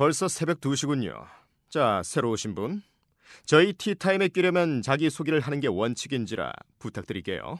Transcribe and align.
벌써 0.00 0.28
새벽 0.28 0.62
2시군요. 0.62 1.26
자, 1.68 2.00
새로 2.02 2.30
오신 2.30 2.54
분. 2.54 2.82
저희 3.44 3.74
티타임에 3.74 4.28
끼려면 4.28 4.80
자기소개를 4.80 5.40
하는 5.40 5.60
게 5.60 5.68
원칙인지라 5.68 6.54
부탁드릴게요. 6.78 7.58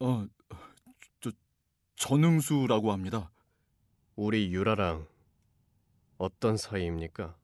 어, 0.00 0.26
저 1.22 1.30
전응수라고 1.94 2.92
합니다. 2.92 3.30
우리 4.16 4.52
유라랑 4.52 5.06
어떤 6.18 6.58
사이입니까? 6.58 7.34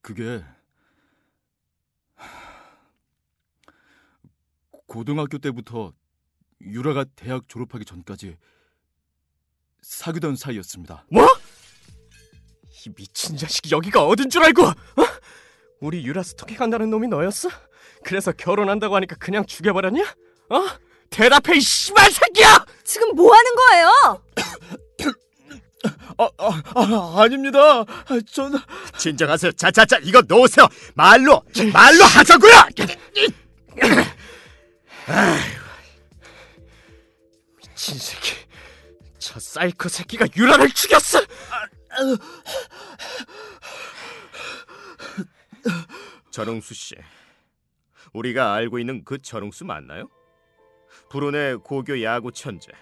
그게 0.00 0.42
고등학교 4.86 5.36
때부터 5.36 5.92
유라가 6.62 7.04
대학 7.04 7.50
졸업하기 7.50 7.84
전까지 7.84 8.38
사귀던 9.82 10.36
사이였습니다. 10.36 11.04
뭐? 11.10 11.41
이 12.84 12.90
미친 12.96 13.36
자식이 13.36 13.72
여기가 13.72 14.04
어딘 14.04 14.28
줄 14.28 14.42
알고? 14.42 14.64
어? 14.64 14.74
우리 15.80 16.04
유라 16.04 16.24
스토킹한다는 16.24 16.90
놈이 16.90 17.06
너였어? 17.06 17.48
그래서 18.04 18.32
결혼한다고 18.32 18.96
하니까 18.96 19.14
그냥 19.16 19.46
죽여버렸냐? 19.46 20.02
어? 20.50 20.64
대답해 21.08 21.56
이 21.56 21.60
씨발 21.60 22.10
새끼야! 22.10 22.64
지금 22.82 23.14
뭐 23.14 23.32
하는 23.32 23.54
거예요? 23.54 24.22
아, 26.18 26.28
아, 26.38 26.62
아 26.74 27.22
아닙니다. 27.22 27.84
전 28.32 28.52
진정하세요. 28.98 29.52
자자자, 29.52 29.98
이거 30.02 30.20
놓으세요. 30.26 30.66
말로, 30.94 31.42
말로 31.72 32.04
하자고요. 32.04 32.52
미친 37.60 37.98
새끼. 37.98 38.32
저 39.18 39.38
사이코 39.38 39.88
새끼가 39.88 40.26
유라를 40.36 40.70
죽였어! 40.70 41.20
전웅수 46.32 46.74
씨, 46.74 46.94
우리가 48.14 48.54
알고 48.54 48.78
있는 48.78 49.04
그 49.04 49.18
전웅수 49.18 49.64
맞나요? 49.66 50.08
불운의 51.10 51.58
고교 51.58 52.02
야구 52.02 52.32
천재. 52.32 52.72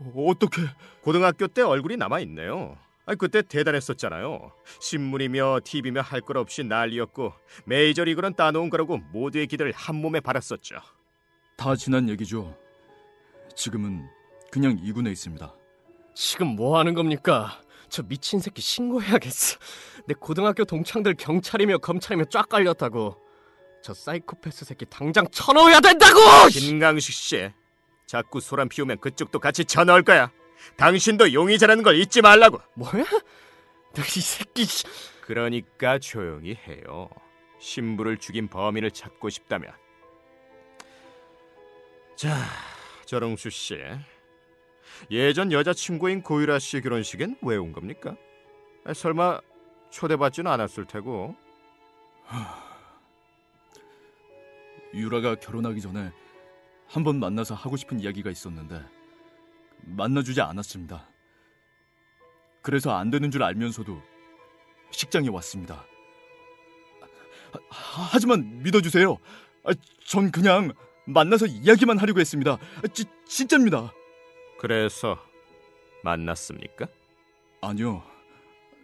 어떻게 0.00 0.62
고등학교 1.02 1.46
때 1.46 1.62
얼굴이 1.62 1.96
남아 1.96 2.20
있네요. 2.20 2.76
아 3.06 3.14
그때 3.14 3.40
대단했었잖아요. 3.42 4.52
신문이며 4.80 5.60
TV며 5.64 6.00
할 6.00 6.20
것 6.22 6.36
없이 6.36 6.64
난리였고 6.64 7.32
메이저리그는 7.66 8.34
따놓은 8.34 8.68
거라고 8.70 8.98
모두의 8.98 9.46
기대를 9.46 9.72
한 9.72 9.96
몸에 9.96 10.20
받았었죠. 10.20 10.76
다 11.56 11.76
지난 11.76 12.08
얘기죠. 12.08 12.56
지금은 13.54 14.06
그냥 14.50 14.78
이군에 14.82 15.10
있습니다. 15.10 15.54
지금 16.14 16.48
뭐 16.48 16.78
하는 16.78 16.94
겁니까? 16.94 17.60
저 17.88 18.02
미친 18.02 18.40
새끼 18.40 18.62
신고해야겠어. 18.62 19.58
내 20.06 20.14
고등학교 20.18 20.64
동창들 20.64 21.14
경찰이며 21.14 21.78
검찰이며 21.78 22.24
쫙 22.26 22.48
깔렸다고. 22.48 23.16
저 23.82 23.94
사이코패스 23.94 24.64
새끼 24.64 24.84
당장 24.86 25.26
쳐넣어야 25.30 25.80
된다고! 25.80 26.20
김강식 26.50 27.14
씨, 27.14 27.52
자꾸 28.06 28.40
소란 28.40 28.68
피우면 28.68 28.98
그쪽도 28.98 29.38
같이 29.38 29.64
쳐넣을 29.64 30.02
거야. 30.02 30.30
당신도 30.76 31.32
용의자라는 31.32 31.82
걸 31.82 31.96
잊지 31.96 32.22
말라고. 32.22 32.60
뭐야? 32.74 33.04
너이 33.94 34.04
새끼 34.06 34.64
씨. 34.64 34.84
그러니까 35.20 35.98
조용히 35.98 36.56
해요. 36.66 37.08
신부를 37.58 38.18
죽인 38.18 38.48
범인을 38.48 38.90
찾고 38.90 39.28
싶다면. 39.30 39.72
자, 42.16 42.34
저롱수 43.04 43.50
씨. 43.50 43.78
예전 45.10 45.52
여자친구인 45.52 46.22
고유라 46.22 46.58
씨의 46.58 46.82
결혼식엔 46.82 47.38
왜 47.42 47.56
온 47.56 47.72
겁니까? 47.72 48.16
아, 48.84 48.94
설마 48.94 49.40
초대받지는 49.90 50.50
않았을 50.50 50.84
테고. 50.86 51.34
유라가 54.94 55.34
결혼하기 55.36 55.80
전에 55.80 56.10
한 56.88 57.04
번 57.04 57.18
만나서 57.18 57.54
하고 57.54 57.76
싶은 57.76 58.00
이야기가 58.00 58.30
있었는데 58.30 58.80
만나주지 59.82 60.40
않았습니다. 60.40 61.08
그래서 62.62 62.96
안 62.96 63.10
되는 63.10 63.30
줄 63.30 63.42
알면서도 63.42 64.00
식장에 64.90 65.28
왔습니다. 65.28 65.84
하, 67.68 68.02
하지만 68.12 68.62
믿어주세요. 68.62 69.18
아, 69.64 69.70
전 70.04 70.30
그냥 70.30 70.72
만나서 71.06 71.46
이야기만 71.46 71.98
하려고 71.98 72.20
했습니다. 72.20 72.52
아, 72.52 72.88
지, 72.92 73.04
진짜입니다. 73.26 73.92
그래서 74.58 75.18
만났습니까? 76.02 76.86
아니요, 77.60 78.02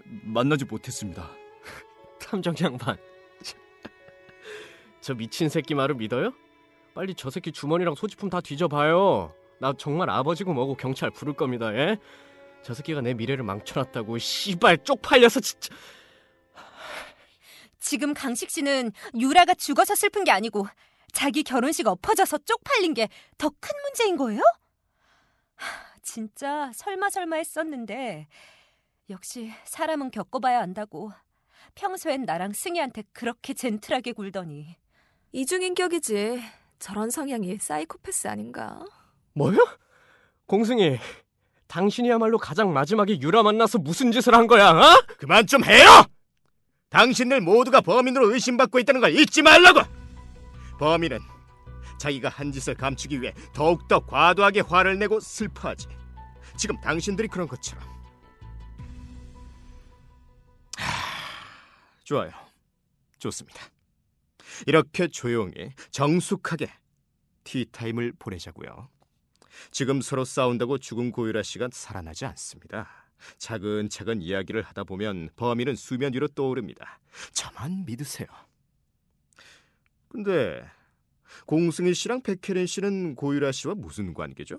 만나지 0.05 0.65
못했습니다. 0.65 1.31
탐정 2.21 2.55
양반. 2.62 2.97
저 5.00 5.15
미친 5.15 5.49
새끼 5.49 5.75
말을 5.75 5.94
믿어요? 5.97 6.32
빨리 6.94 7.15
저 7.15 7.31
새끼 7.31 7.53
주머니랑 7.53 7.94
소지품 7.94 8.28
다 8.28 8.41
뒤져봐요. 8.41 9.34
나 9.61 9.72
정말 9.78 10.11
아버지고 10.11 10.53
뭐고 10.53 10.75
경찰 10.75 11.11
부를 11.11 11.32
겁니다. 11.34 11.75
예? 11.75 11.97
저 12.62 12.75
새끼가 12.75 13.00
내 13.00 13.15
미래를 13.15 13.44
망쳐놨다고 13.44 14.19
씨발 14.19 14.78
쪽팔려서 14.84 15.41
진짜. 15.41 15.75
지금 17.78 18.15
강식 18.15 18.50
씨는 18.50 18.93
유라가 19.19 19.55
죽어서 19.55 19.94
슬픈 19.94 20.22
게 20.25 20.31
아니고 20.31 20.66
자기 21.12 21.43
결혼식 21.43 21.87
엎어져서 21.87 22.38
쪽팔린 22.38 22.94
게 22.94 23.09
더 23.38 23.50
큰 23.61 23.71
문제인 23.84 24.16
거예요? 24.16 24.41
하, 25.62 25.99
진짜 26.03 26.71
설마 26.75 27.11
설마 27.11 27.37
했었는데 27.37 28.27
역시 29.11 29.53
사람은 29.65 30.11
겪어봐야 30.11 30.61
안다고 30.61 31.12
평소엔 31.75 32.23
나랑 32.23 32.53
승희한테 32.53 33.05
그렇게 33.12 33.55
젠틀하게 33.55 34.12
굴더니 34.12 34.77
이중인격이지. 35.33 36.43
저런 36.78 37.11
성향이 37.11 37.59
사이코패스 37.59 38.27
아닌가? 38.28 38.84
뭐요? 39.34 39.56
공승이, 40.47 40.99
당신이야말로 41.69 42.39
가장 42.39 42.73
마지막에 42.73 43.19
유라 43.21 43.43
만나서 43.44 43.79
무슨 43.79 44.12
짓을 44.12 44.34
한 44.34 44.47
거야? 44.47 44.71
어? 44.73 45.03
그만 45.19 45.47
좀 45.47 45.65
해요! 45.65 45.87
당신들 46.91 47.41
모두가 47.41 47.81
범인으로 47.81 48.34
의심받고 48.34 48.81
있다는 48.81 49.00
걸 49.00 49.17
잊지 49.17 49.43
말라고! 49.43 49.81
범인은 50.79 51.21
자기가 52.03 52.29
한 52.29 52.51
짓을 52.51 52.75
감추기 52.75 53.23
위해 53.23 53.33
더욱더 53.55 54.01
과도하게 54.01 54.61
화를 54.63 54.99
내고 54.99 55.21
슬퍼하지. 55.21 55.87
지금 56.59 56.81
당신들이 56.81 57.29
그런 57.29 57.47
것처럼. 57.47 57.85
하, 60.77 62.03
좋아요. 62.03 62.33
좋습니다. 63.19 63.62
이렇게 64.67 65.07
조용히 65.07 65.71
정숙하게 65.93 66.73
티타임을 67.45 68.15
보내자고요. 68.19 68.89
지금 69.71 70.01
서로 70.01 70.25
싸운다고 70.25 70.79
죽은 70.79 71.12
고유라 71.12 71.45
씨가 71.45 71.69
살아나지 71.71 72.27
않습니다. 72.27 72.89
차근차근 73.39 74.23
이야기를 74.23 74.62
하다 74.62 74.83
보면 74.85 75.29
범인은 75.37 75.77
수면 75.77 76.12
위로 76.15 76.27
떠오릅니다. 76.27 76.99
저만 77.33 77.85
믿으세요. 77.85 78.27
근데 80.09 80.69
공승희 81.47 81.94
씨랑 81.94 82.22
백혜린 82.22 82.66
씨는 82.66 83.15
고유라 83.16 83.53
씨와 83.53 83.75
무슨 83.75 84.15
관계죠? 84.15 84.59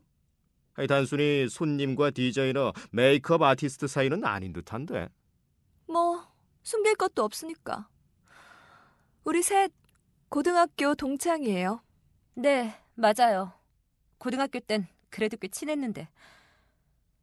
아니, 0.75 0.88
단순히 0.88 1.47
손님과 1.50 2.11
디자이너, 2.11 2.73
메이크업 2.91 3.41
아티스트 3.41 3.88
사이는 3.88 4.25
아닌 4.25 4.53
듯한데. 4.53 5.09
뭐 5.88 6.25
숨길 6.63 6.95
것도 6.95 7.23
없으니까. 7.23 7.88
우리 9.23 9.44
셋 9.44 9.72
고등학교 10.29 10.95
동창이에요. 10.95 11.81
네 12.35 12.73
맞아요 12.95 13.53
고등학교 14.17 14.59
땐 14.59 14.87
그래도 15.09 15.37
꽤 15.37 15.47
친했는데 15.47 16.09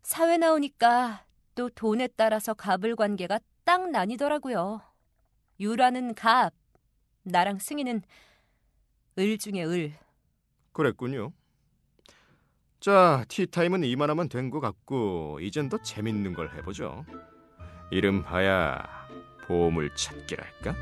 사회 0.03 0.37
나오니까 0.37 1.25
또 1.57 1.69
돈에 1.69 2.09
따라서 2.17 2.55
갑을 2.55 2.95
관계가 2.95 3.41
딱 3.65 3.91
나뉘더라고요 3.91 4.81
유라는 5.59 6.15
갑 6.15 6.53
나랑 7.25 7.59
승희는 7.59 8.03
을 9.19 9.39
중에 9.39 9.63
을 9.65 9.93
그랬군요. 10.73 11.33
자, 12.81 13.25
티타임은 13.29 13.85
이만하면 13.85 14.29
된 14.29 14.51
것 14.51 14.61
같고 14.61 15.39
이젠 15.43 15.69
더 15.69 15.79
재밌는 15.79 16.33
걸 16.35 16.55
해보죠. 16.57 17.05
이름 17.91 18.21
하야 18.23 18.83
보물 19.47 19.95
찾기랄까? 19.95 20.75